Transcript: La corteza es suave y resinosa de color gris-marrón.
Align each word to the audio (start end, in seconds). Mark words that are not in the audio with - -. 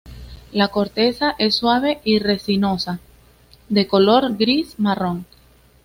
La 0.51 0.69
corteza 0.69 1.35
es 1.37 1.53
suave 1.57 2.01
y 2.03 2.17
resinosa 2.17 2.99
de 3.69 3.85
color 3.87 4.35
gris-marrón. 4.35 5.27